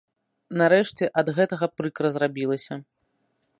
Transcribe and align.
Нарэшце 0.61 1.09
ад 1.23 1.27
гэтага 1.39 1.65
прыкра 1.81 2.07
зрабілася. 2.15 2.73